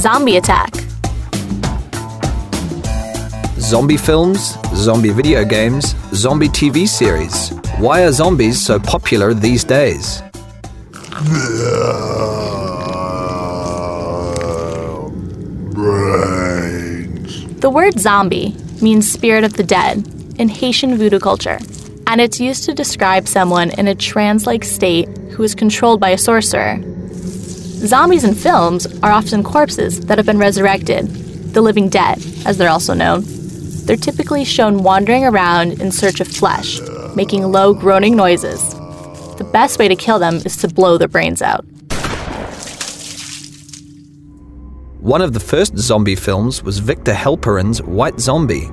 [0.00, 0.76] Zombie Attack.
[3.58, 7.50] Zombie films, zombie video games, zombie TV series.
[7.76, 10.22] Why are zombies so popular these days?
[17.60, 20.02] The word zombie means spirit of the dead
[20.38, 21.58] in Haitian voodoo culture,
[22.06, 26.08] and it's used to describe someone in a trance like state who is controlled by
[26.08, 26.80] a sorcerer.
[27.86, 31.06] Zombies in films are often corpses that have been resurrected,
[31.54, 33.22] the living dead, as they're also known.
[33.86, 36.78] They're typically shown wandering around in search of flesh,
[37.16, 38.74] making low groaning noises.
[39.38, 41.64] The best way to kill them is to blow their brains out.
[45.00, 48.68] One of the first zombie films was Victor Halperin's White Zombie.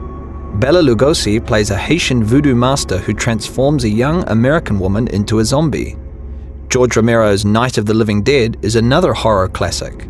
[0.59, 5.45] Bela Lugosi plays a Haitian voodoo master who transforms a young American woman into a
[5.45, 5.95] zombie.
[6.69, 10.09] George Romero's Night of the Living Dead is another horror classic.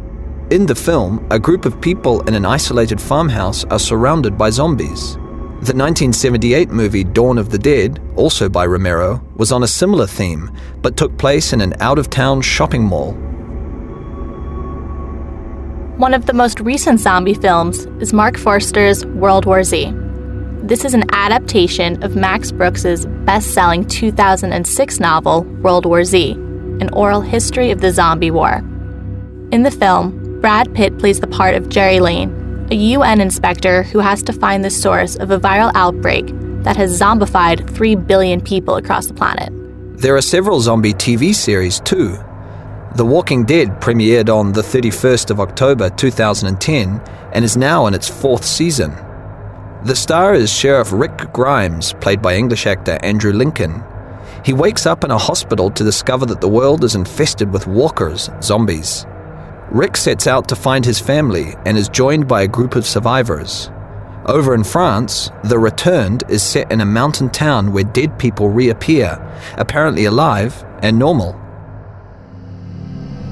[0.49, 5.13] In the film, a group of people in an isolated farmhouse are surrounded by zombies.
[5.13, 10.51] The 1978 movie Dawn of the Dead, also by Romero, was on a similar theme,
[10.81, 13.11] but took place in an out of town shopping mall.
[15.97, 19.93] One of the most recent zombie films is Marc Forster's World War Z.
[20.63, 26.35] This is an adaptation of Max Brooks's best-selling 2006 novel World War Z,
[26.81, 28.63] an oral history of the zombie war.
[29.51, 33.99] In the film, Brad Pitt plays the part of Gerry Lane, a UN inspector who
[33.99, 36.27] has to find the source of a viral outbreak
[36.63, 39.51] that has zombified 3 billion people across the planet.
[39.99, 42.17] There are several zombie TV series too.
[42.95, 47.01] The Walking Dead premiered on the 31st of October 2010
[47.33, 48.91] and is now in its fourth season.
[49.85, 53.83] The star is Sheriff Rick Grimes, played by English actor Andrew Lincoln.
[54.47, 58.29] He wakes up in a hospital to discover that the world is infested with walkers,
[58.41, 59.05] zombies.
[59.71, 63.69] Rick sets out to find his family and is joined by a group of survivors.
[64.25, 69.19] Over in France, The Returned is set in a mountain town where dead people reappear,
[69.57, 71.37] apparently alive and normal.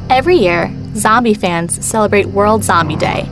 [0.09, 3.29] Every year, zombie fans celebrate World Zombie Day.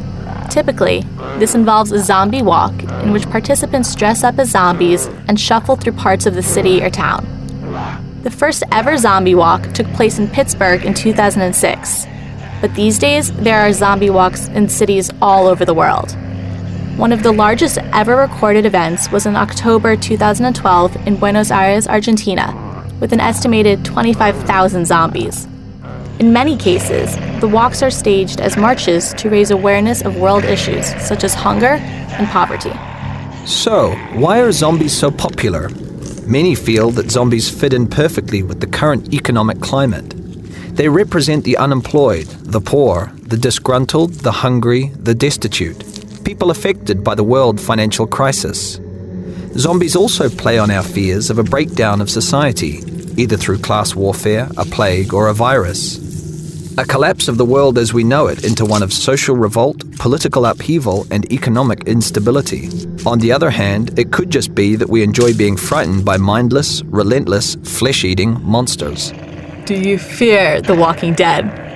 [0.50, 1.02] Typically,
[1.38, 5.92] this involves a zombie walk in which participants dress up as zombies and shuffle through
[5.92, 7.43] parts of the city or town.
[8.24, 12.08] The first ever zombie walk took place in Pittsburgh in 2006,
[12.62, 16.16] but these days there are zombie walks in cities all over the world.
[16.96, 22.88] One of the largest ever recorded events was in October 2012 in Buenos Aires, Argentina,
[23.02, 25.46] with an estimated 25,000 zombies.
[26.20, 30.86] In many cases, the walks are staged as marches to raise awareness of world issues
[31.06, 31.74] such as hunger
[32.16, 32.72] and poverty.
[33.46, 35.70] So, why are zombies so popular?
[36.26, 40.10] Many feel that zombies fit in perfectly with the current economic climate.
[40.76, 45.84] They represent the unemployed, the poor, the disgruntled, the hungry, the destitute,
[46.24, 48.80] people affected by the world financial crisis.
[49.58, 52.82] Zombies also play on our fears of a breakdown of society,
[53.18, 56.03] either through class warfare, a plague, or a virus.
[56.76, 60.44] A collapse of the world as we know it into one of social revolt, political
[60.48, 62.68] upheaval, and economic instability.
[63.06, 66.82] On the other hand, it could just be that we enjoy being frightened by mindless,
[66.86, 69.14] relentless, flesh eating monsters.
[69.66, 71.73] Do you fear the walking dead?